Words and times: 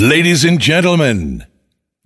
Ladies 0.00 0.44
and 0.46 0.58
gentlemen, 0.58 1.44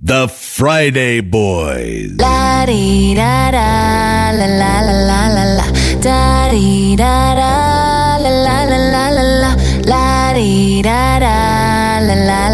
the 0.00 0.26
Friday 0.26 1.20
Boys. 1.20 2.16
La 2.18 2.66
di 2.66 3.14
da 3.14 3.52
da 3.52 4.32
la 4.34 4.46
la 4.46 4.80
la 4.82 4.98
la 4.98 5.20
la 5.30 5.44
la 5.58 5.66
da 6.02 6.50
di 6.50 6.96
da 6.96 7.34
da 7.38 8.18
la 8.18 8.30
la 8.30 8.64
la 8.66 8.78
la 8.90 9.10
la 9.14 9.22
la 9.22 9.52
la 9.86 10.32
di 10.34 10.82
da 10.82 11.20
da 11.22 12.00
la 12.02 12.14
la 12.14 12.48
la 12.48 12.53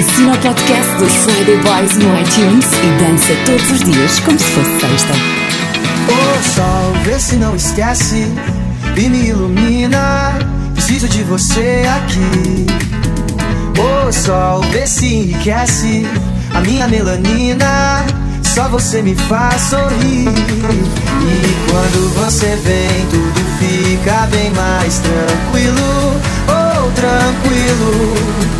Assina 0.00 0.32
o 0.32 0.38
podcast 0.38 0.96
dos 0.96 1.12
Friday 1.12 1.58
Boys 1.58 1.94
no 1.98 2.18
iTunes 2.18 2.64
e 2.72 3.04
dança 3.04 3.34
todos 3.44 3.70
os 3.70 3.80
dias 3.80 4.18
como 4.20 4.38
se 4.38 4.46
fosse 4.46 4.80
sexta. 4.80 5.12
O 6.08 6.42
sol, 6.42 6.94
vê 7.04 7.20
se 7.20 7.36
não 7.36 7.54
esquece 7.54 8.26
e 8.96 9.08
me 9.10 9.28
ilumina. 9.28 10.38
Preciso 10.72 11.06
de 11.06 11.22
você 11.24 11.82
aqui. 11.98 12.66
O 13.78 14.10
sol, 14.10 14.62
vê 14.72 14.86
se 14.86 15.04
enriquece 15.04 16.06
a 16.54 16.62
minha 16.62 16.88
melanina. 16.88 18.02
Só 18.42 18.70
você 18.70 19.02
me 19.02 19.14
faz 19.14 19.60
sorrir. 19.60 20.28
E 20.30 21.70
quando 21.70 22.14
você 22.14 22.56
vem, 22.64 23.06
tudo 23.10 23.40
fica 23.58 24.26
bem 24.28 24.50
mais 24.52 24.98
tranquilo. 25.00 26.16
Oh, 26.48 26.90
tranquilo. 26.92 28.59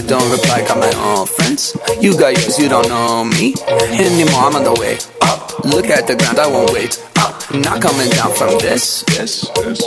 I 0.00 0.02
don't 0.02 0.30
reply. 0.30 0.64
Got 0.66 0.78
my 0.78 0.90
own 0.96 1.26
friends. 1.26 1.76
You 2.00 2.18
got 2.18 2.32
yours, 2.32 2.58
you 2.58 2.70
don't 2.70 2.88
know 2.88 3.22
me 3.22 3.52
anymore. 3.68 4.40
I'm 4.48 4.56
on 4.56 4.64
the 4.64 4.72
way 4.80 4.96
up. 5.20 5.62
Look 5.62 5.88
at 5.88 6.06
the 6.06 6.16
ground, 6.16 6.38
I 6.38 6.46
won't 6.46 6.72
wait 6.72 6.98
up. 7.18 7.44
Not 7.52 7.82
coming 7.82 8.08
down 8.08 8.32
from 8.32 8.58
this. 8.60 9.02
This, 9.02 9.46
this. 9.56 9.84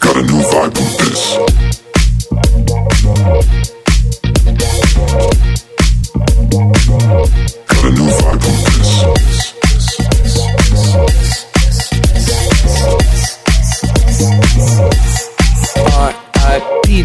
Got 0.00 0.16
a 0.16 0.22
new 0.22 0.40
vibe 0.48 0.72
with 0.72 0.96
this. 3.44 3.53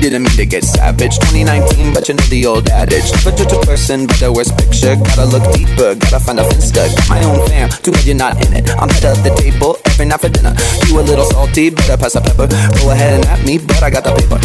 Didn't 0.09 0.25
mean 0.25 0.37
to 0.37 0.45
get 0.45 0.63
savage. 0.63 1.15
2019, 1.29 1.93
but 1.93 2.07
you 2.09 2.15
know 2.17 2.27
the 2.33 2.45
old 2.45 2.67
adage. 2.69 3.13
Never 3.13 3.31
judge 3.37 3.53
a 3.53 3.59
person 3.61 4.07
by 4.09 4.17
the 4.17 4.33
worst 4.33 4.57
picture. 4.57 4.97
Gotta 4.97 5.25
look 5.29 5.45
deeper, 5.53 5.93
gotta 5.93 6.19
find 6.19 6.39
a 6.41 6.45
finster. 6.49 6.89
Got 6.89 7.09
my 7.09 7.21
own 7.23 7.45
fam, 7.45 7.69
too 7.85 7.91
bad 7.93 8.05
you're 8.05 8.17
not 8.17 8.33
in 8.41 8.57
it. 8.57 8.65
I'm 8.81 8.89
head 8.89 9.05
of 9.05 9.21
the 9.21 9.29
table 9.37 9.77
every 9.85 10.09
night 10.09 10.21
for 10.21 10.29
dinner. 10.29 10.57
You 10.89 10.99
a 10.99 11.03
little 11.05 11.29
salty, 11.29 11.69
better 11.69 11.97
pass 11.97 12.17
the 12.17 12.21
pepper. 12.25 12.49
Go 12.49 12.89
ahead 12.89 13.21
and 13.21 13.25
at 13.29 13.45
me, 13.45 13.61
but 13.61 13.81
I 13.85 13.89
got 13.93 14.03
the 14.03 14.13
paper. 14.17 14.41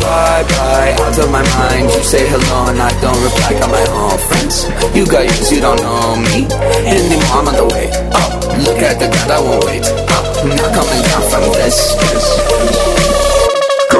Bye 0.00 0.44
bye, 0.48 0.96
out 0.96 1.18
of 1.20 1.28
my 1.28 1.44
mind. 1.44 1.92
You 1.92 2.00
say 2.00 2.24
hello 2.24 2.72
and 2.72 2.80
I 2.80 2.88
don't 3.04 3.20
reply. 3.20 3.52
Got 3.60 3.68
my 3.68 3.84
own 3.92 4.16
friends. 4.32 4.64
You 4.96 5.04
got 5.04 5.28
yours, 5.28 5.52
you 5.52 5.60
don't 5.60 5.76
know 5.76 6.16
me 6.16 6.48
anymore. 6.88 7.36
I'm 7.36 7.48
on 7.48 7.56
the 7.56 7.66
way 7.68 7.92
up. 8.16 8.32
Look 8.64 8.80
at 8.80 8.96
the 8.96 9.12
ground, 9.12 9.28
I 9.28 9.40
won't 9.44 9.60
wait 9.68 9.84
oh, 9.84 10.16
up. 10.16 10.24
Not 10.40 10.72
coming 10.72 11.02
down 11.04 11.22
from 11.28 11.44
this. 11.52 11.92
this. 12.00 12.24
A 12.40 12.96
this 12.96 13.05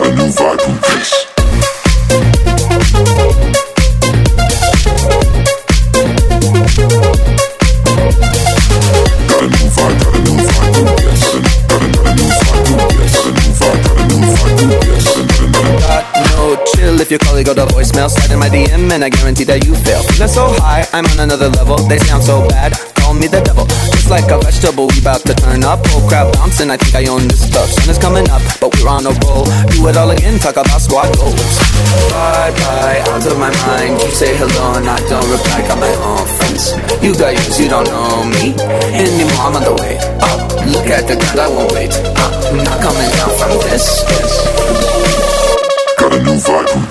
got 0.07 0.13
a 0.13 0.17
new 0.17 0.31
vibe 0.33 0.61
from 0.61 0.75
this. 0.75 1.27
if 16.99 17.11
your 17.11 17.19
colleague 17.21 17.47
got 17.47 17.59
a 17.59 17.67
voicemail, 17.67 18.11
slide 18.11 18.33
in 18.33 18.39
my 18.41 18.49
DM 18.49 18.91
and 18.91 19.05
I 19.05 19.11
guarantee 19.11 19.45
that 19.45 19.65
you 19.65 19.77
fail. 19.77 20.03
Feeling 20.03 20.29
so 20.29 20.49
high, 20.59 20.85
I'm 20.93 21.05
on 21.07 21.21
another 21.21 21.49
level. 21.51 21.77
They 21.77 21.99
sound 21.99 22.25
so 22.25 22.49
bad, 22.49 22.73
call 22.97 23.15
me 23.15 23.29
the 23.29 23.41
devil. 23.43 23.96
Like 24.09 24.31
a 24.31 24.39
vegetable, 24.39 24.87
we 24.87 25.01
about 25.01 25.27
to 25.27 25.35
turn 25.35 25.65
up. 25.65 25.81
Oh 25.91 26.07
crap, 26.07 26.33
bouncing, 26.35 26.71
I 26.71 26.77
think 26.77 26.95
I 26.95 27.11
own 27.11 27.27
this 27.27 27.43
stuff. 27.43 27.67
Sun 27.67 27.91
is 27.91 27.99
coming 27.99 28.23
up, 28.31 28.41
but 28.61 28.71
we're 28.79 28.89
on 28.89 29.05
a 29.05 29.11
roll. 29.27 29.45
Do 29.75 29.89
it 29.91 29.97
all 29.97 30.11
again, 30.11 30.39
talk 30.39 30.57
about 30.57 30.81
squad 30.81 31.11
goals. 31.19 31.35
Bye 32.15 32.55
bye, 32.55 33.03
out 33.11 33.27
of 33.27 33.37
my 33.37 33.51
mind. 33.67 33.99
You 34.01 34.11
say 34.15 34.31
hello 34.39 34.79
and 34.79 34.87
I 34.87 34.97
don't 35.11 35.27
reply. 35.27 35.59
Got 35.67 35.79
my 35.83 35.91
own 36.07 36.25
friends. 36.39 36.79
You 37.03 37.19
got 37.19 37.35
yours, 37.35 37.59
you 37.59 37.69
don't 37.69 37.87
know 37.91 38.23
me 38.31 38.55
anymore. 38.95 39.43
I'm 39.43 39.57
on 39.59 39.65
the 39.67 39.75
way 39.75 39.99
up. 40.23 40.55
Look 40.71 40.87
at 40.87 41.11
the 41.11 41.19
ground, 41.19 41.41
I 41.43 41.49
won't 41.51 41.73
wait 41.75 41.91
up. 41.91 42.33
Not 42.55 42.79
coming 42.79 43.11
down 43.11 43.33
from 43.35 43.59
this. 43.67 44.07
got 45.99 46.15
a 46.15 46.23
new 46.23 46.39
vibe 46.39 46.86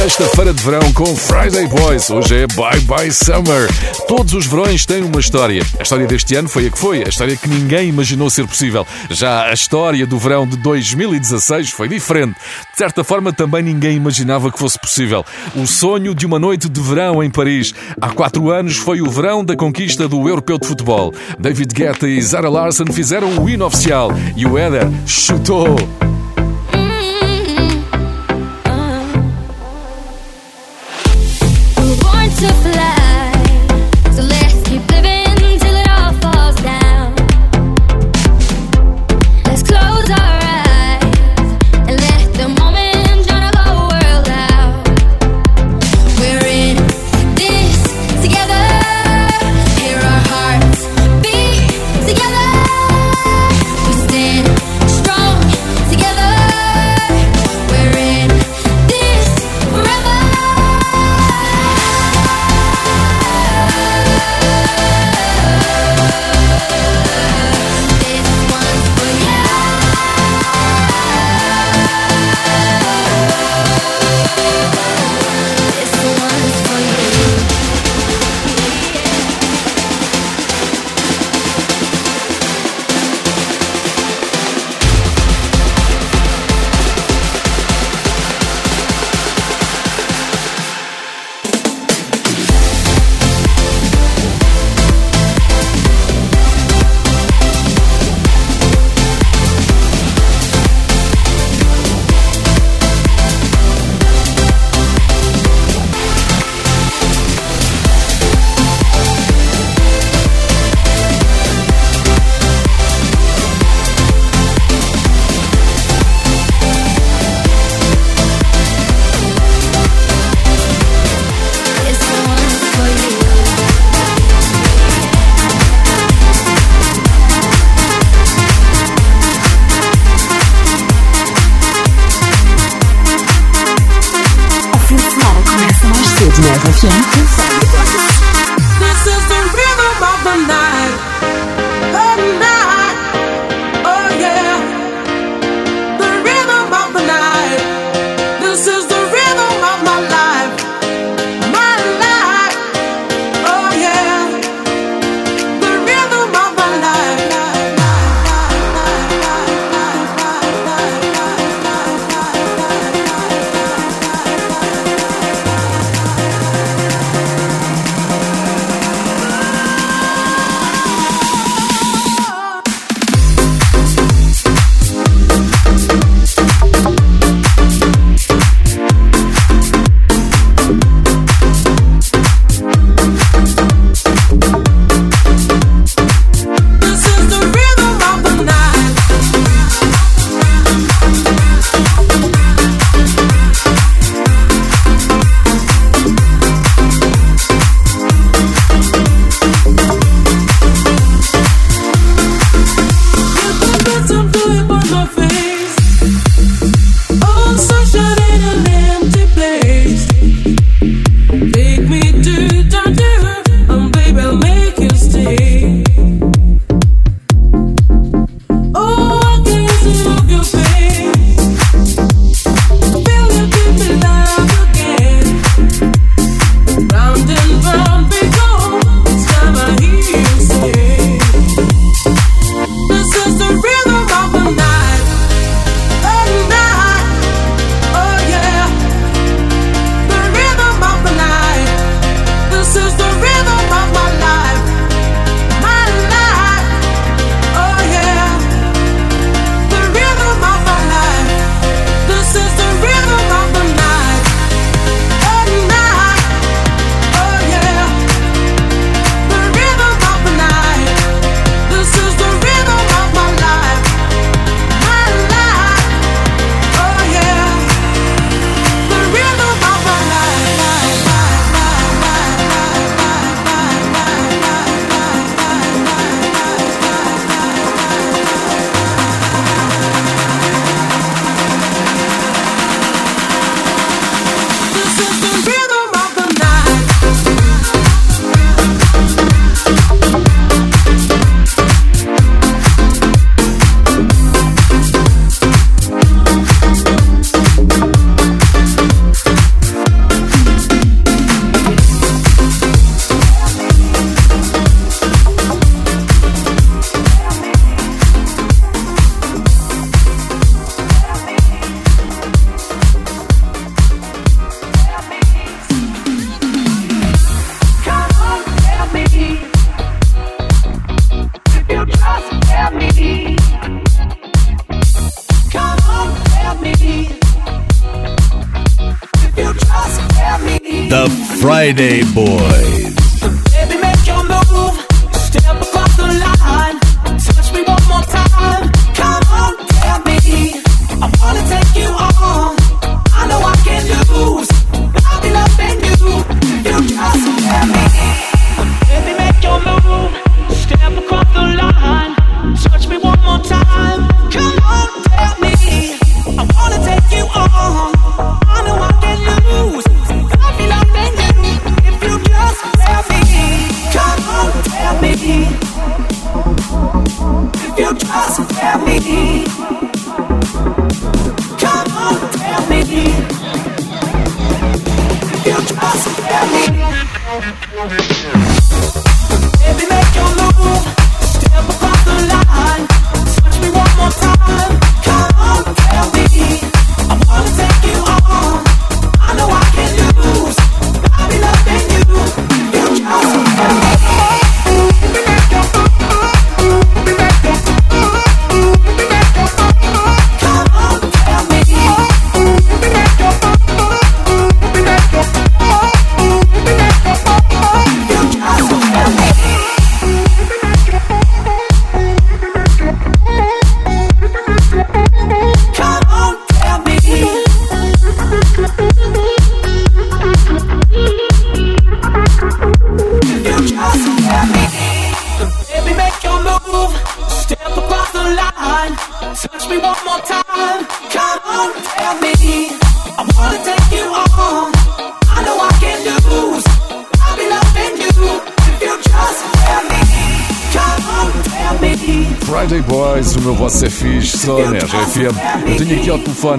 sexta-feira 0.00 0.54
de 0.54 0.62
verão 0.62 0.92
com 0.94 1.14
Friday 1.14 1.66
Boys. 1.66 2.08
Hoje 2.08 2.34
é 2.34 2.46
Bye 2.46 2.80
Bye 2.80 3.12
Summer. 3.12 3.68
Todos 4.08 4.32
os 4.32 4.46
verões 4.46 4.86
têm 4.86 5.02
uma 5.02 5.20
história. 5.20 5.62
A 5.78 5.82
história 5.82 6.06
deste 6.06 6.34
ano 6.34 6.48
foi 6.48 6.68
a 6.68 6.70
que 6.70 6.78
foi, 6.78 7.04
a 7.04 7.08
história 7.10 7.36
que 7.36 7.46
ninguém 7.46 7.90
imaginou 7.90 8.30
ser 8.30 8.46
possível. 8.46 8.86
Já 9.10 9.50
a 9.50 9.52
história 9.52 10.06
do 10.06 10.16
verão 10.16 10.46
de 10.46 10.56
2016 10.56 11.72
foi 11.72 11.86
diferente. 11.86 12.34
De 12.72 12.78
certa 12.78 13.04
forma, 13.04 13.30
também 13.30 13.62
ninguém 13.62 13.94
imaginava 13.94 14.50
que 14.50 14.58
fosse 14.58 14.78
possível. 14.78 15.22
O 15.54 15.66
sonho 15.66 16.14
de 16.14 16.24
uma 16.24 16.38
noite 16.38 16.66
de 16.66 16.80
verão 16.80 17.22
em 17.22 17.30
Paris. 17.30 17.74
Há 18.00 18.08
quatro 18.08 18.50
anos 18.50 18.78
foi 18.78 19.02
o 19.02 19.10
verão 19.10 19.44
da 19.44 19.54
conquista 19.54 20.08
do 20.08 20.26
Europeu 20.26 20.58
de 20.58 20.66
Futebol. 20.66 21.12
David 21.38 21.74
Guetta 21.74 22.08
e 22.08 22.22
Zara 22.22 22.48
Larson 22.48 22.86
fizeram 22.90 23.36
o 23.38 23.50
hino 23.50 23.66
oficial 23.66 24.10
e 24.34 24.46
o 24.46 24.56
Éder 24.56 24.88
chutou. 25.06 25.76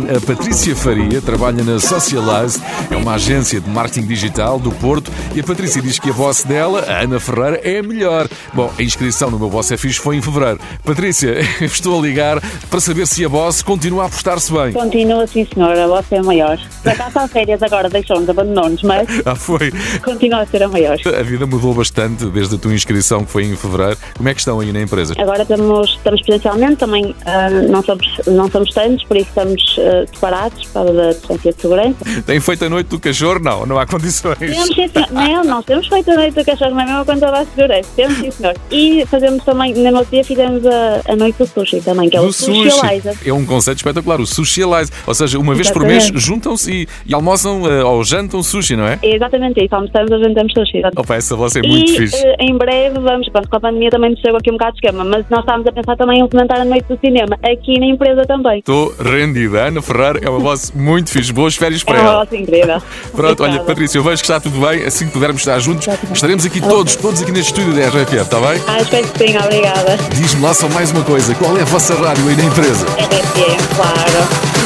A 0.10 0.22
Patrícia 0.26 0.76
Faria, 0.76 1.22
trabalha 1.22 1.64
na 1.64 1.80
Socialize, 1.80 2.62
é 2.90 2.96
uma 2.96 3.14
agência 3.16 3.60
de 3.60 3.70
marketing 3.70 4.08
digital 4.08 4.60
do 4.60 4.72
Porto, 4.72 5.12
e 5.36 5.40
a 5.40 5.44
Patrícia 5.44 5.82
diz 5.82 6.00
que 6.00 6.10
a 6.10 6.14
voz 6.14 6.44
dela, 6.44 6.82
a 6.88 7.04
Ana 7.04 7.20
Ferreira, 7.20 7.60
é 7.64 7.80
a 7.80 7.84
melhor. 7.84 8.28
Bom, 8.54 8.72
a 8.78 8.84
inscrição 8.84 9.30
no 9.30 9.38
meu 9.38 9.50
vosso 9.50 9.74
é 9.74 9.78
fixe 9.78 10.00
foi 10.00 10.18
em 10.18 10.22
fevereiro. 10.22 10.60
Patrícia, 10.84 11.40
estou 11.62 12.00
a 12.00 12.02
ligar 12.02 12.42
para 12.70 12.80
saber 12.80 13.08
se 13.08 13.26
a 13.26 13.28
voz 13.28 13.62
continua 13.62 14.06
a 14.06 14.10
portar-se 14.10 14.52
bem. 14.52 14.74
Continua 14.74 15.28
sim, 15.28 15.46
senhora, 15.54 15.88
você 15.88 16.16
é 16.16 16.20
a 16.20 16.24
maior. 16.24 16.60
Por 16.84 16.91
acaso 16.91 17.10
está 17.10 17.28
férias 17.28 17.62
agora, 17.63 17.89
deixou-nos, 17.89 18.30
abandonou-nos, 18.30 18.82
mas 18.84 19.08
Ah, 19.26 19.36
foi. 19.36 19.72
continua 20.04 20.41
a 20.41 20.46
ser 20.46 20.63
a 20.63 20.67
maior. 20.67 20.98
A 21.06 21.24
vida 21.24 21.46
mudou 21.46 21.74
bastante 21.74 22.26
desde 22.26 22.56
a 22.56 22.58
tua 22.58 22.74
inscrição, 22.74 23.24
que 23.24 23.32
foi 23.32 23.46
em 23.46 23.56
fevereiro. 23.56 23.98
Como 24.17 24.30
é 24.30 24.34
que 24.34 24.39
estão 24.39 24.60
aí 24.60 24.72
na 24.72 24.82
empresa? 24.82 25.13
Agora 25.17 25.44
estamos, 25.44 25.91
estamos 25.91 26.22
presencialmente, 26.22 26.78
também 26.78 27.15
ah, 27.26 27.50
não, 27.50 27.84
somos, 27.84 28.08
não 28.28 28.50
somos 28.50 28.74
tantos, 28.74 29.04
por 29.06 29.17
isso 29.17 29.30
estamos 29.30 29.80
ah, 29.80 30.06
separados 30.13 30.65
para 30.67 30.91
da 30.91 31.10
distância 31.12 31.54
de 31.54 31.62
segurança. 31.62 31.98
Tem 32.26 32.39
feito 32.39 32.65
a 32.65 32.70
noite 32.70 32.88
do 32.88 33.00
cachorro? 33.00 33.39
Não, 33.39 33.65
não 33.65 33.80
há 33.80 33.86
condições. 33.86 34.38
Temos, 34.38 34.67
sim, 34.67 34.88
senhor. 34.88 35.12
não, 35.12 35.44
nós 35.44 35.65
temos 35.65 35.88
feito 35.88 36.12
a 36.12 36.15
noite 36.15 36.36
do 36.36 36.46
cachorro 36.46 36.76
na 36.76 36.86
mesma 36.86 37.06
quando 37.06 37.24
a 37.24 37.46
segurança. 37.46 37.89
Temos, 37.96 38.17
sim, 38.17 38.32
senhor. 38.32 38.56
E 38.72 39.06
fazemos 39.06 39.44
também, 39.44 39.74
no 39.74 39.98
outro 39.98 40.12
dia 40.12 40.24
fizemos 40.24 40.65
a, 40.65 41.02
a 41.12 41.15
noite 41.15 41.38
do 41.38 41.48
sushi 41.48 41.82
também, 41.82 42.10
que 42.10 42.17
é 42.17 42.22
o 42.22 42.26
Do 42.28 42.34
Socializer. 42.34 43.15
É 43.26 43.34
um 43.34 43.46
conceito 43.46 43.78
espetacular, 43.78 44.20
o 44.20 44.26
Socialize. 44.26 44.91
Ou 45.06 45.13
seja, 45.13 45.39
uma 45.39 45.54
vez 45.56 45.70
por 45.70 45.82
mês 45.84 46.04
Exatamente. 46.04 46.26
juntam-se 46.26 46.71
e, 46.72 46.88
e 47.06 47.14
almoçam 47.14 47.62
eh, 47.70 47.84
ou 47.84 48.04
jantam 48.04 48.42
sushi, 48.44 48.76
não 48.76 48.86
é? 48.86 48.98
É 49.04 49.16
exatamente 49.16 49.64
isso, 49.64 49.74
almoçamos, 49.76 50.12
agendamos 50.12 50.54
sushi. 50.54 50.82
Opa, 50.96 51.16
essa 51.16 51.36
voz 51.36 51.56
é 51.56 51.62
muito 51.62 51.92
e 51.92 51.98
fixe. 51.98 52.16
eh, 52.26 52.36
em 52.40 52.58
breve 52.58 53.00
vamos, 53.00 53.28
pronto, 53.30 53.50
com 53.50 53.56
a 53.58 53.60
pandemia 53.60 53.90
também 53.90 54.12
nos 54.12 54.20
chegou 54.20 54.38
aqui 54.38 54.50
um 54.50 54.54
bocado 54.54 54.74
de 54.74 54.78
esquema, 54.86 55.04
mas 55.04 55.26
nós 55.30 55.42
estávamos 55.42 55.68
a 55.68 55.72
pensar 55.72 55.96
também 55.98 56.20
em 56.20 56.24
implementar 56.24 56.62
a 56.62 56.66
noite 56.66 56.86
do 56.88 56.98
cinema 57.00 57.38
aqui 57.44 57.80
na 57.80 57.86
empresa 57.88 58.24
também. 58.26 58.60
Estou 58.60 58.94
rendida. 59.00 59.68
Ana 59.68 59.82
Ferreira 59.82 60.20
é 60.24 60.30
uma 60.30 60.40
voz 60.40 60.72
muito 60.76 61.10
fixe. 61.12 61.32
Boas 61.34 61.56
férias 61.56 61.82
É 61.82 61.86
para 61.86 62.00
uma 62.02 62.10
ela. 62.10 62.26
voz 62.26 62.34
incrível. 62.40 62.82
Pronto, 63.16 63.44
olha. 63.44 63.60
Patrícia, 63.62 63.98
eu 63.98 64.04
vejo 64.04 64.18
que 64.18 64.24
está 64.24 64.40
tudo 64.40 64.60
bem. 64.66 64.84
Assim 64.84 65.06
que 65.08 65.14
pudermos 65.14 65.42
estar 65.42 65.60
juntos, 65.60 65.88
estaremos 66.14 66.46
aqui 66.46 66.60
todos, 66.62 66.96
todos 66.96 67.22
aqui 67.22 67.32
neste 67.32 67.52
estúdio 67.54 67.74
da 67.74 67.88
RFM, 67.90 68.22
está 68.22 68.40
bem? 68.40 68.62
Ah, 68.68 68.82
espero 68.82 69.08
que 69.08 69.18
sim, 69.28 69.38
obrigada. 69.38 69.98
Diz-me 70.16 70.42
lá 70.42 70.54
só 70.54 70.68
mais 70.70 70.92
uma 70.92 71.04
coisa: 71.04 71.34
qual 71.36 71.58
é 71.58 71.62
a 71.62 71.66
vossa 71.66 71.94
rádio 71.96 72.28
aí 72.28 72.36
na 72.36 72.44
empresa? 72.46 72.86
RFM, 72.86 73.76
claro. 73.76 74.61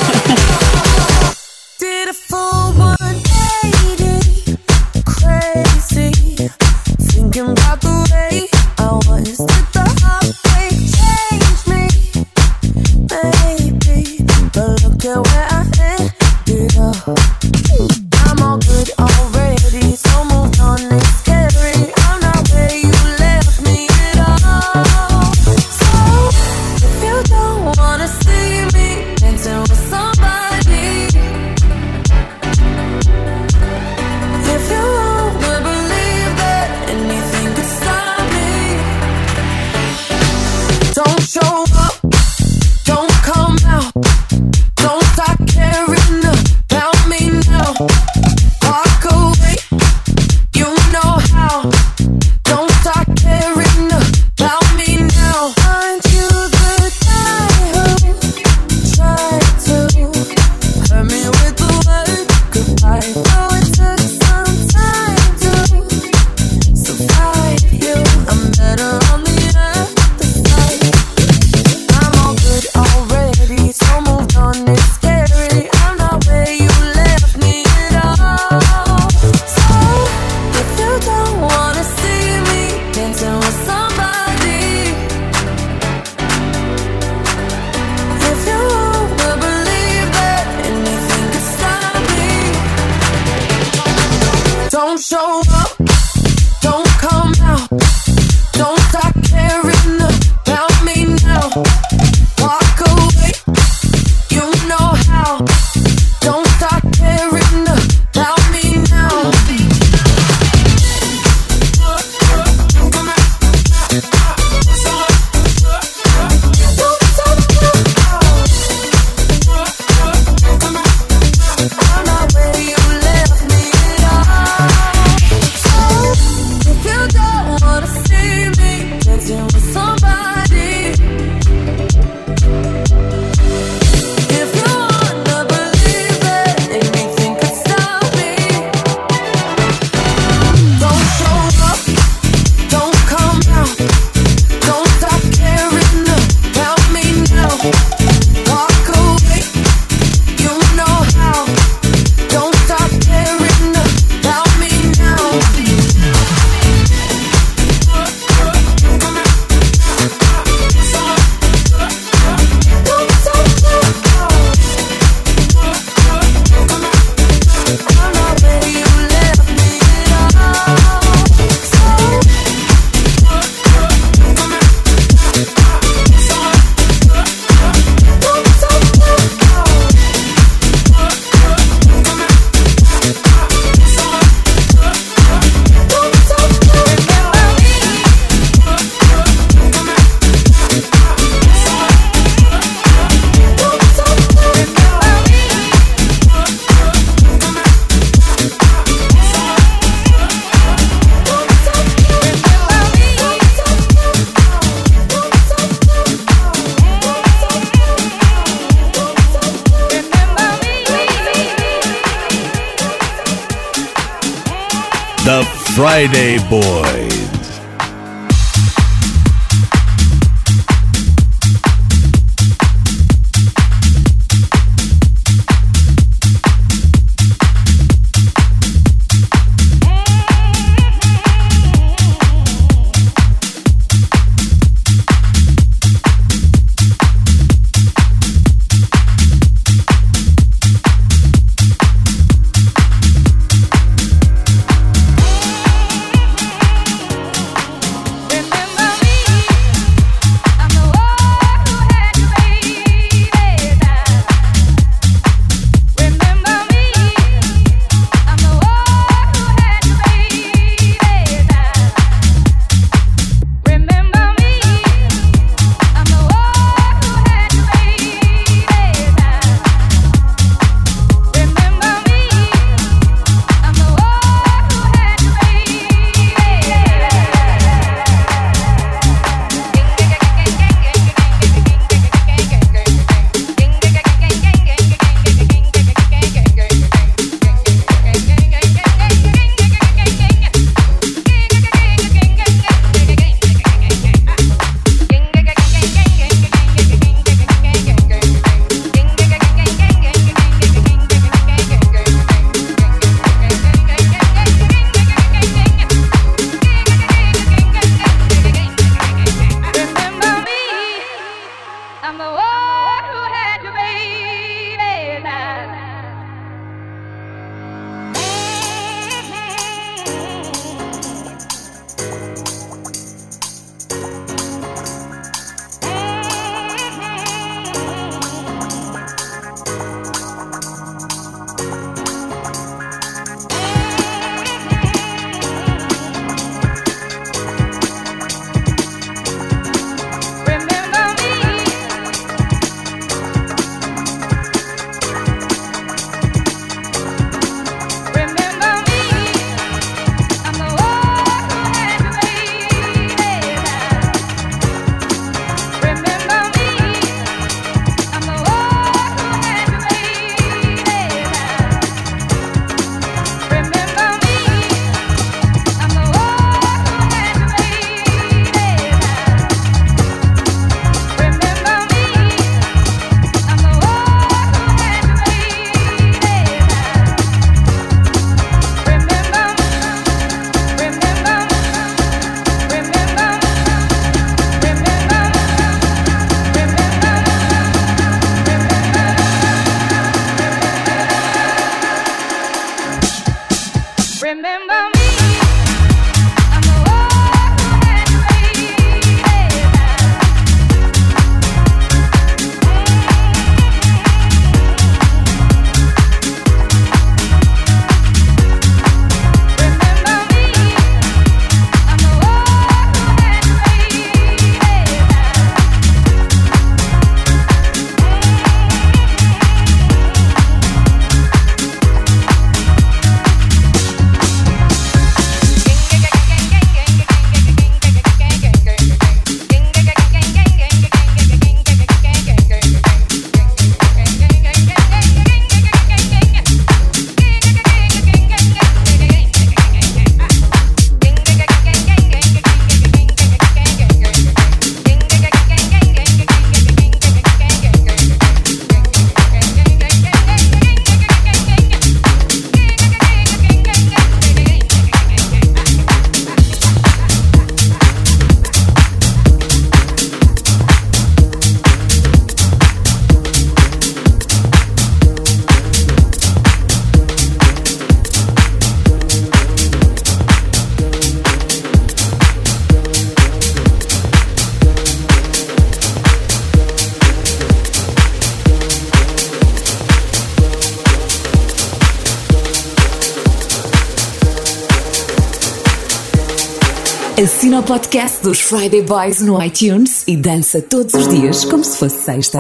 Podcast 487.96 488.24
dos 488.24 488.42
Friday 488.42 488.82
Boys 488.82 489.22
no 489.22 489.42
iTunes 489.42 490.04
e 490.06 490.18
dança 490.18 490.62
todos 490.62 490.94
os 490.96 491.08
dias 491.08 491.46
como 491.46 491.64
se 491.64 491.78
fosse 491.78 492.04
sexta. 492.04 492.40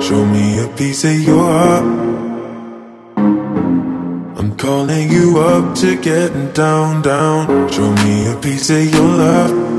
Show 0.00 0.26
me 0.26 0.58
a 0.58 0.68
piece 0.76 1.06
of 1.06 1.14
your 1.24 1.44
heart. 1.44 1.84
I'm 4.36 4.50
calling 4.56 5.12
you 5.12 5.38
up 5.38 5.76
to 5.76 5.94
getting 6.02 6.50
down, 6.52 7.02
down. 7.02 7.68
Show 7.70 7.92
me 8.04 8.32
a 8.32 8.36
piece 8.40 8.70
of 8.70 8.92
your 8.92 9.16
love. 9.16 9.74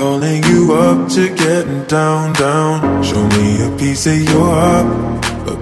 Calling 0.00 0.42
you 0.44 0.72
up 0.72 1.10
to 1.10 1.28
getting 1.34 1.84
down, 1.84 2.32
down. 2.32 3.02
Show 3.02 3.22
me 3.36 3.62
a 3.66 3.76
piece 3.76 4.06
of 4.06 4.22
your 4.22 4.46
heart, 4.46 5.09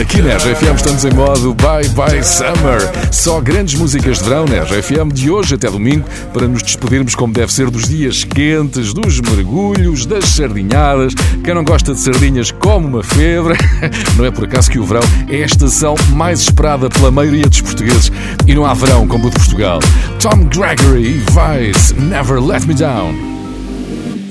Aqui 0.00 0.20
na 0.20 0.34
RFM 0.36 0.74
estamos 0.74 1.04
em 1.04 1.12
modo 1.12 1.54
Bye 1.54 1.88
Bye 1.90 2.24
Summer. 2.24 2.80
Só 3.12 3.40
grandes 3.40 3.78
músicas 3.78 4.18
de 4.18 4.24
verão 4.24 4.44
na 4.44 4.62
RFM 4.64 5.12
de 5.12 5.30
hoje 5.30 5.54
até 5.54 5.70
domingo 5.70 6.04
para 6.32 6.48
nos 6.48 6.64
despedirmos 6.64 7.14
como 7.14 7.32
deve 7.32 7.52
ser 7.52 7.70
dos 7.70 7.88
dias 7.88 8.24
quentes, 8.24 8.92
dos 8.92 9.20
mergulhos, 9.20 10.04
das 10.04 10.24
sardinhadas. 10.24 11.14
Quem 11.44 11.54
não 11.54 11.62
gosta 11.62 11.94
de 11.94 12.00
sardinhas 12.00 12.50
come 12.50 12.88
uma 12.88 13.04
febre. 13.04 13.54
Não 14.16 14.24
é 14.24 14.30
por 14.32 14.44
acaso 14.44 14.70
que 14.70 14.78
o 14.78 14.84
verão 14.84 15.02
é 15.28 15.42
a 15.42 15.46
estação 15.46 15.94
mais 16.10 16.40
esperada 16.40 16.88
pela 16.88 17.10
maioria 17.10 17.46
dos 17.46 17.60
portugueses 17.60 18.10
e 18.46 18.54
não 18.54 18.64
há 18.64 18.74
verão 18.74 19.06
como 19.06 19.26
o 19.26 19.30
de 19.30 19.36
Portugal. 19.36 19.78
Tom 20.20 20.44
Gregory 20.46 21.02
e 21.02 21.18
Vice, 21.18 21.94
Never 21.94 22.40
Let 22.40 22.66
Me 22.66 22.74
Down. 22.74 23.33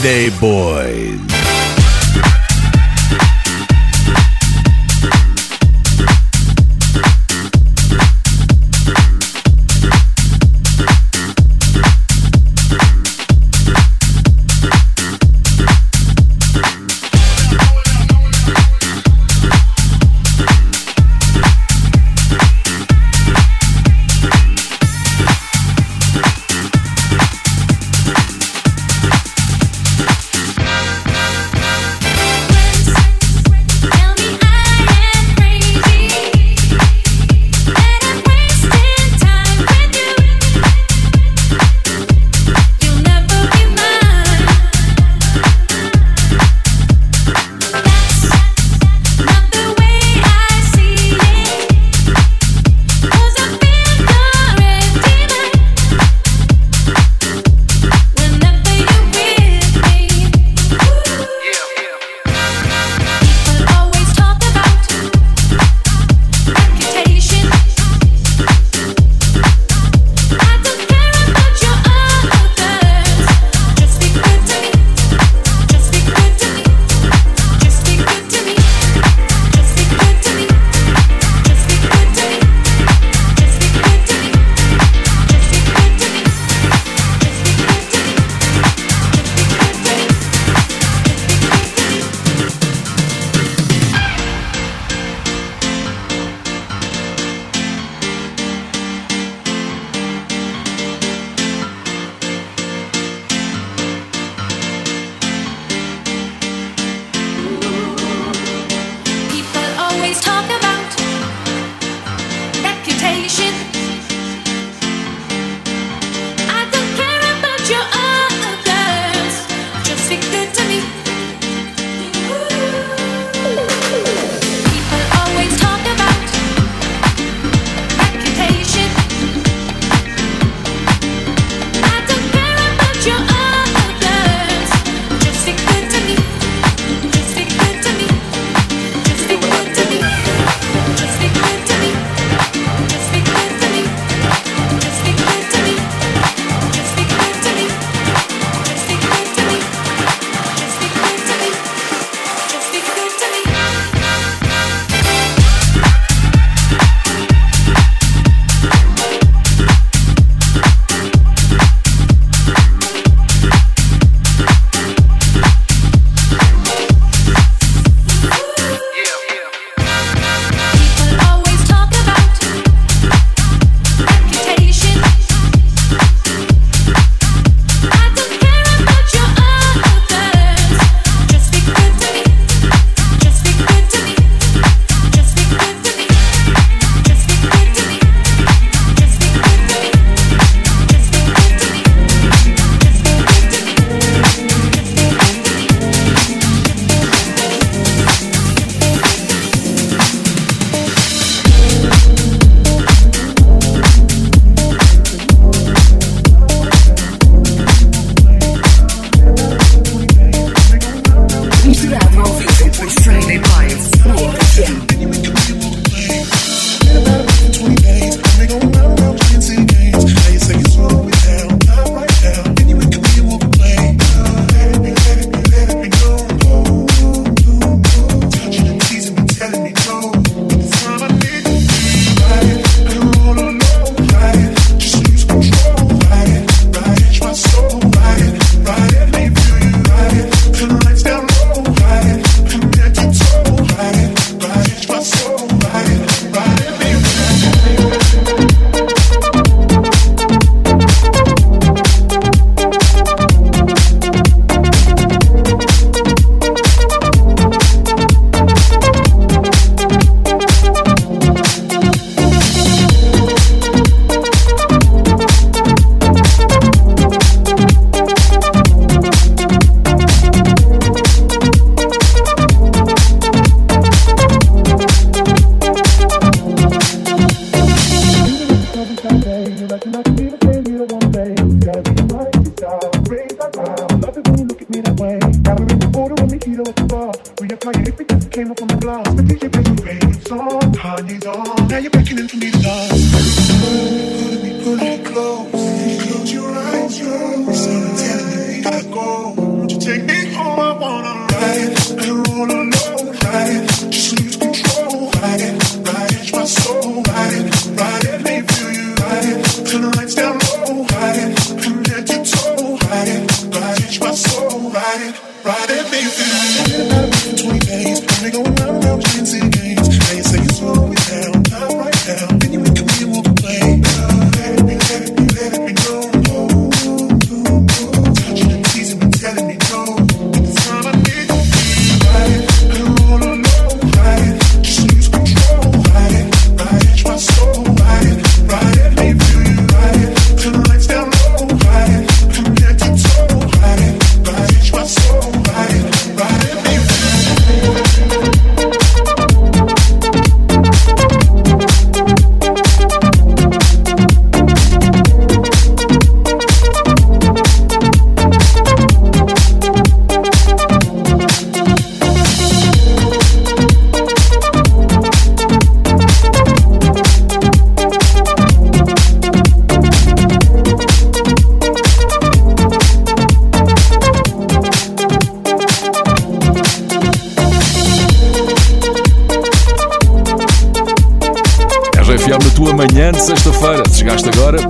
Friday 0.00 0.30
Boys. 0.40 0.89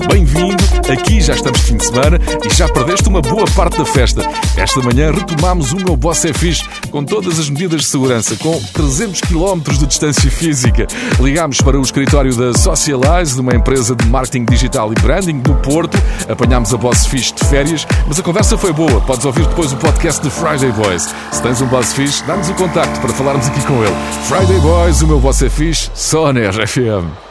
Bem-vindo. 0.08 0.62
Aqui 0.92 1.20
já 1.20 1.34
estamos 1.34 1.60
de 1.60 1.66
fim 1.66 1.76
de 1.76 1.86
semana 1.86 2.18
e 2.44 2.54
já 2.54 2.68
perdeste 2.68 3.08
uma 3.08 3.22
boa 3.22 3.46
parte 3.56 3.78
da 3.78 3.84
festa. 3.86 4.20
Esta 4.56 4.80
manhã 4.82 5.10
retomámos 5.10 5.72
o 5.72 5.76
meu 5.76 5.96
Boss 5.96 6.24
é 6.26 6.34
Fixe 6.34 6.64
com 6.90 7.02
todas 7.02 7.38
as 7.38 7.48
medidas 7.48 7.82
de 7.82 7.86
segurança, 7.86 8.36
com 8.36 8.60
300 8.74 9.22
km 9.22 9.60
de 9.78 9.86
distância 9.86 10.30
física. 10.30 10.86
Ligámos 11.18 11.62
para 11.62 11.78
o 11.78 11.82
escritório 11.82 12.34
da 12.36 12.52
Socialize, 12.58 13.34
de 13.34 13.40
uma 13.40 13.54
empresa 13.54 13.96
de 13.96 14.06
marketing 14.06 14.44
digital 14.44 14.92
e 14.92 14.94
branding 14.96 15.38
do 15.38 15.54
Porto. 15.54 15.96
Apanhámos 16.28 16.74
a 16.74 16.76
Boss 16.76 17.06
Fixe 17.06 17.32
de 17.34 17.44
férias, 17.46 17.86
mas 18.06 18.18
a 18.18 18.22
conversa 18.22 18.58
foi 18.58 18.72
boa. 18.72 19.00
Podes 19.00 19.24
ouvir 19.24 19.46
depois 19.46 19.72
o 19.72 19.76
podcast 19.76 20.20
de 20.22 20.28
Friday 20.28 20.72
Boys. 20.72 21.08
Se 21.32 21.40
tens 21.42 21.60
um 21.62 21.66
Boss 21.66 21.94
Fixe, 21.94 22.22
dá-nos 22.26 22.50
o 22.50 22.54
contacto 22.54 23.00
para 23.00 23.14
falarmos 23.14 23.46
aqui 23.46 23.60
com 23.62 23.82
ele. 23.82 23.96
Friday 24.28 24.60
Boys, 24.60 25.00
o 25.00 25.06
meu 25.06 25.20
Boss 25.20 25.40
é 25.42 25.48
Fixe, 25.48 25.90
só 25.94 26.32
na 26.32 26.50
RFM. 26.50 27.29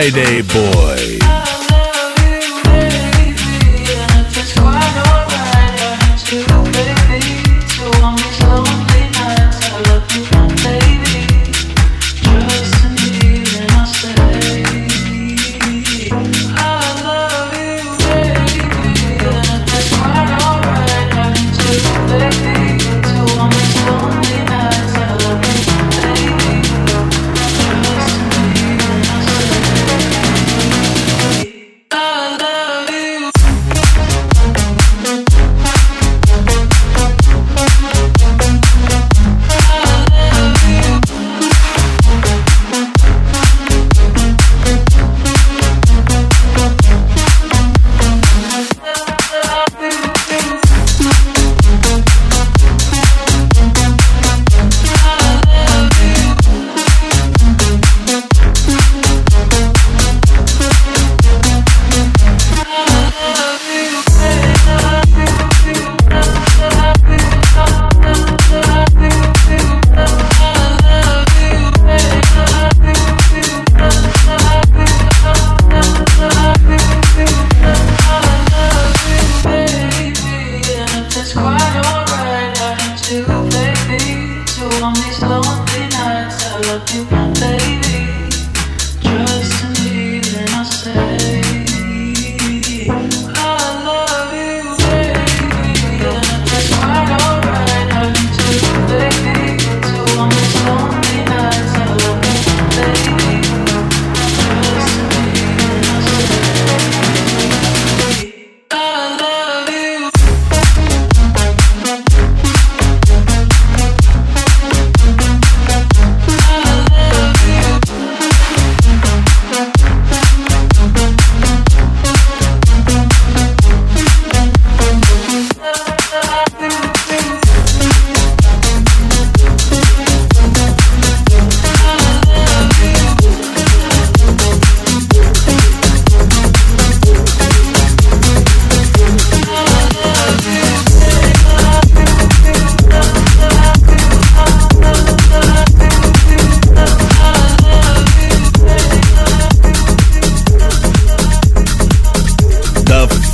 Friday, 0.00 0.40
boy. 0.40 0.59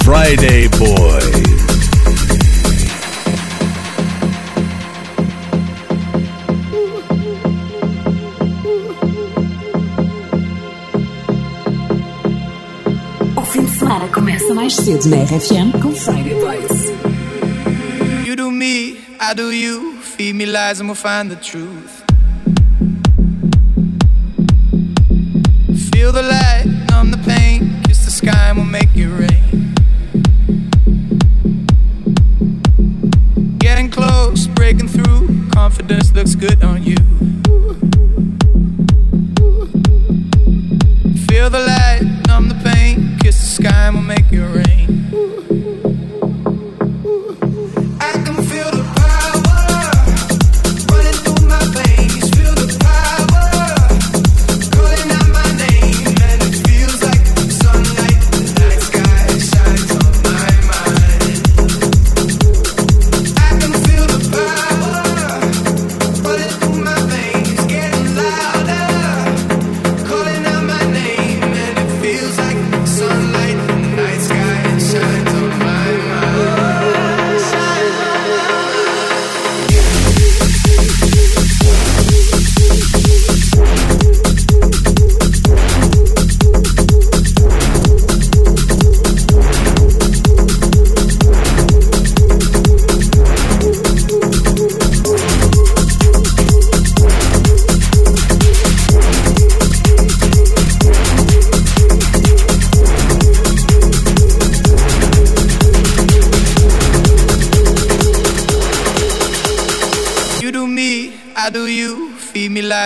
Friday 0.06 0.68
Boy. 0.68 1.20
O 13.36 13.42
fim 13.42 13.64
de 13.64 13.70
semana 13.70 14.06
começa 14.06 14.54
mais 14.54 14.76
cedo 14.76 15.08
na 15.08 15.16
RFM 15.24 15.72
com 15.82 15.92
Friday 15.92 16.34
Boys. 16.34 16.92
You 18.24 18.36
do 18.36 18.52
me, 18.52 18.98
I 19.20 19.34
do 19.34 19.50
you. 19.50 19.98
Feed 20.02 20.34
me 20.34 20.46
lies 20.46 20.78
and 20.78 20.86
we'll 20.86 20.94
find 20.94 21.32
the 21.32 21.34
truth. 21.34 22.04
Feel 25.90 26.12
the 26.12 26.22
light. 26.22 26.65
confidence 35.76 36.12
looks 36.14 36.34
good 36.34 36.64
on 36.64 36.82
you. 36.82 37.35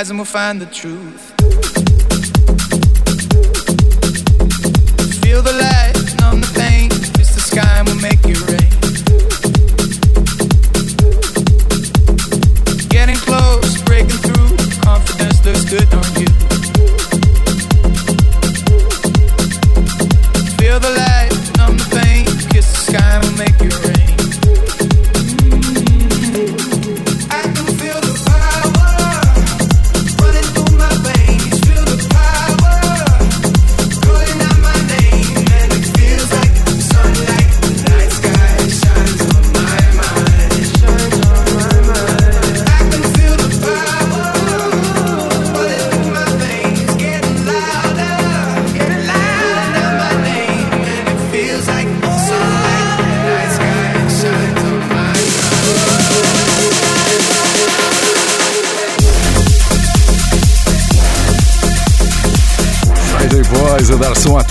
eyes 0.00 0.08
and 0.08 0.18
we'll 0.18 0.24
find 0.24 0.62
the 0.62 0.66
truth. 0.66 1.34
Feel 5.22 5.42
the 5.42 5.52
light. 5.52 5.79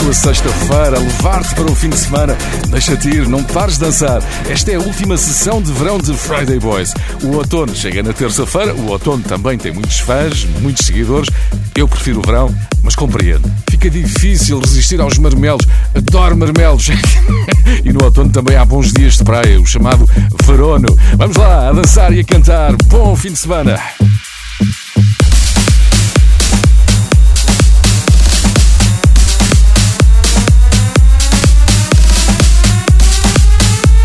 Tua 0.10 0.14
sexta-feira, 0.14 0.97
levar-te 0.97 1.53
para 1.53 1.66
o 1.66 1.76
fim 1.76 1.89
de 1.89 1.97
semana. 1.97 2.36
Deixa-te 2.70 3.10
ir, 3.10 3.28
não 3.28 3.43
pares 3.43 3.76
de 3.76 3.82
dançar. 3.82 4.24
Esta 4.49 4.72
é 4.72 4.76
a 4.76 4.80
última 4.80 5.16
sessão 5.16 5.62
de 5.62 5.72
verão 5.72 5.99
de 5.99 6.16
Friday 6.16 6.57
Boys. 6.57 6.95
O 7.22 7.36
outono 7.36 7.76
chega 7.76 8.01
na 8.01 8.12
terça-feira, 8.12 8.74
o 8.74 8.88
outono 8.88 9.22
também 9.22 9.55
tem 9.55 9.72
muitos 9.72 9.99
fãs, 9.99 10.45
muitos 10.62 10.88
seguidores. 10.88 11.30
Eu 11.76 11.88
prefiro 11.88 12.20
o 12.20 12.26
verão, 12.26 12.51
mas 12.82 12.95
compreendo. 12.95 13.51
Fica 13.70 13.88
difícil 13.88 14.60
resistir 14.60 14.99
aos 14.99 15.20
marmelos. 15.20 15.68
Adoro 15.93 16.36
marmelos. 16.36 16.88
e 17.86 17.93
no 17.93 18.03
outono 18.03 18.32
também 18.32 18.57
há 18.57 18.66
bons 18.66 18.91
dias 18.91 19.16
de 19.16 19.24
praia, 19.24 19.62
o 19.62 19.66
chamado 19.66 20.10
verono. 20.43 20.88
Vamos 21.18 21.38
lá, 21.38 21.70
a 21.70 21.72
dançar 21.72 22.12
e 22.14 22.22
a 22.22 22.24
cantar. 22.24 22.76
Bom 22.88 23.16
fim 23.16 23.32
de 23.32 23.38
semana. 23.38 23.80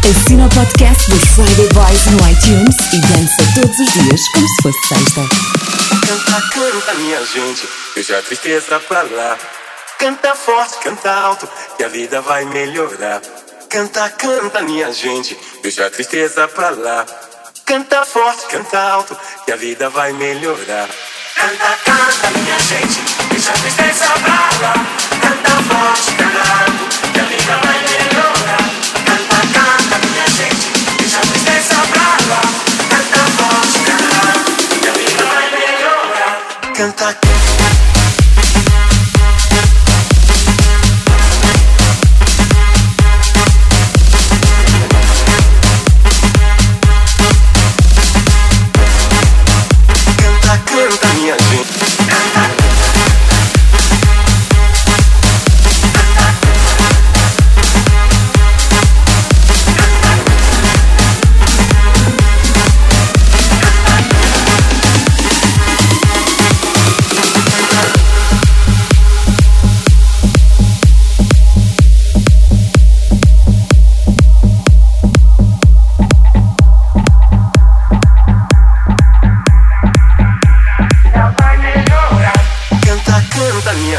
Assina 0.05 0.45
o 0.45 0.49
podcast 0.51 1.11
dos 1.11 1.25
Friday 1.31 1.69
Boys 1.73 2.05
no 2.07 2.19
iTunes 2.29 2.77
e 2.93 3.01
dança 3.01 3.43
todos 3.55 3.79
os 3.79 3.93
dias 3.95 4.29
como 4.35 4.47
se 4.47 4.63
fosse 4.63 4.89
sexta. 4.89 5.21
Canta, 6.07 6.43
canta, 6.53 6.95
minha 6.95 7.25
gente, 7.25 7.67
deixa 7.95 8.19
a 8.19 8.23
tristeza 8.23 8.81
pra 8.81 9.03
lá. 9.03 9.39
Canta 9.99 10.35
forte, 10.35 10.77
canta 10.83 11.11
alto, 11.11 11.49
que 11.79 11.85
a 11.85 11.89
vida 11.89 12.21
vai 12.21 12.45
melhorar. 12.45 13.23
Canta, 13.71 14.11
canta, 14.11 14.61
minha 14.61 14.93
gente, 14.93 15.39
deixa 15.63 15.87
a 15.87 15.91
tristeza 15.91 16.49
pra 16.49 16.69
lá. 16.69 17.07
Canta 17.65 18.05
forte, 18.05 18.45
canta 18.51 18.79
alto, 18.79 19.17
que 19.47 19.53
a 19.53 19.57
vida 19.57 19.89
vai 19.89 20.13
melhorar. 20.13 20.87
Canta, 21.35 21.79
canta, 21.83 22.39
minha 22.39 22.59
gente, 22.59 23.01
deixa 23.31 23.51
a 23.51 23.55
tristeza 23.55 24.05
pra 24.23 24.51
lá. 24.61 24.75
Canta 25.23 25.63
forte, 25.63 26.15
canta 26.15 26.65
alto, 26.65 26.84
cantar. 36.75 37.34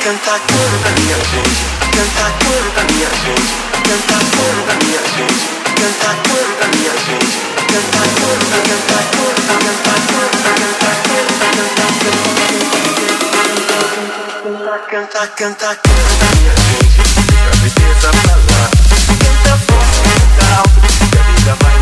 cantar 0.00 0.40
coro 0.40 0.78
da 0.82 0.90
minha 0.98 1.16
gente, 1.28 1.60
a 1.76 1.84
cantar 1.92 2.32
coro 2.40 2.70
da 2.74 2.82
minha 2.90 3.10
gente, 3.20 3.52
a 3.68 3.80
cantar 3.84 4.24
coro 4.32 4.60
da 4.66 4.72
minha 4.80 5.02
gente, 5.12 5.44
a 5.60 5.76
cantar 5.76 6.16
da 6.58 6.66
minha 6.72 6.94
gente, 7.04 7.36
a 7.52 7.64
cantar 7.68 8.08
coro 8.16 8.44
da 8.48 8.58
cantar 8.64 9.04
coro 9.12 9.40
canta, 9.46 9.54
cantar 9.60 10.00
coro 10.00 10.32
da 10.32 10.56
cantar 10.56 10.96
coro 11.04 11.32
canta, 11.40 11.60
cantar 11.60 11.92
coro 12.00 12.16
da 14.64 14.78
cantar 14.88 15.26
cantar 15.28 15.28
cantar 15.36 15.76
coro 15.76 16.12
da 16.20 16.28
minha 16.40 16.54
gente, 16.56 17.00
a 17.00 17.60
tristeza 17.60 18.08
pra 18.10 18.36
lá, 18.36 18.64
canta 19.20 19.54
forte, 19.68 20.00
canta 20.08 20.44
alto, 20.56 20.80
a 20.80 21.22
vida 21.30 21.52
vai 21.60 21.79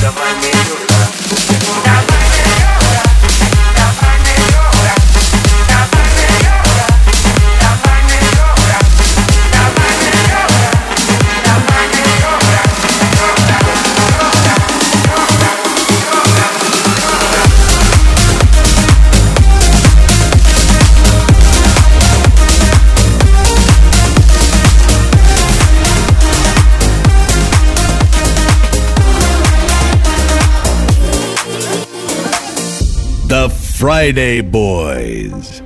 Давай, 0.00 0.32
милый. 0.36 0.87
Friday 33.78 34.40
Boys. 34.40 35.57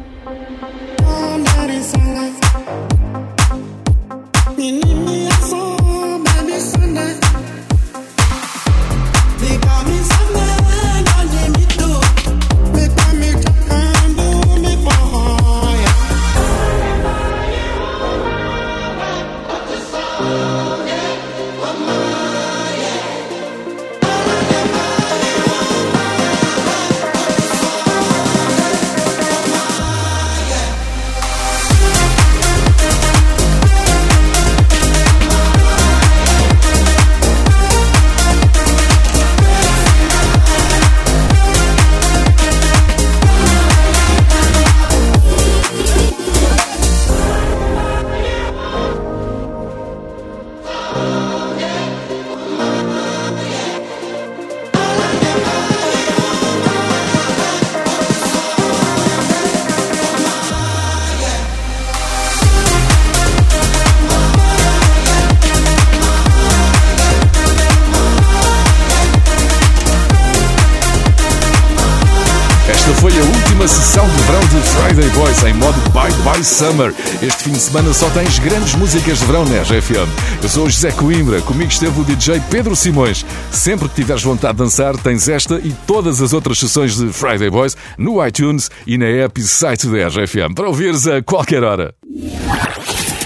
Summer. 76.45 76.95
Este 77.22 77.45
fim 77.45 77.53
de 77.53 77.59
semana 77.59 77.93
só 77.93 78.09
tens 78.11 78.38
grandes 78.38 78.74
músicas 78.74 79.18
de 79.18 79.24
verão 79.26 79.45
na 79.45 79.62
RFM. 79.62 80.09
Eu 80.43 80.49
sou 80.49 80.66
o 80.66 80.70
José 80.70 80.90
Coimbra, 80.93 81.40
comigo 81.43 81.70
esteve 81.70 82.01
o 82.01 82.05
DJ 82.05 82.40
Pedro 82.51 82.74
Simões. 82.74 83.24
Sempre 83.51 83.88
que 83.88 83.95
tiveres 83.97 84.22
vontade 84.22 84.55
de 84.55 84.64
dançar, 84.64 84.97
tens 84.97 85.28
esta 85.28 85.61
e 85.62 85.72
todas 85.86 86.20
as 86.20 86.32
outras 86.32 86.59
sessões 86.59 86.97
de 86.97 87.12
Friday 87.12 87.51
Boys 87.51 87.76
no 87.99 88.24
iTunes 88.26 88.70
e 88.86 88.97
na 88.99 89.07
app 89.07 89.40
e 89.40 89.45
site 89.45 89.86
da 89.86 90.09
RFM 90.09 90.55
para 90.55 90.68
ouvires 90.68 91.07
a 91.07 91.22
qualquer 91.22 91.62
hora. 91.64 91.95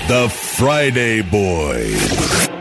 The 0.08 0.28
Friday 0.28 1.22
Boys. 1.22 2.55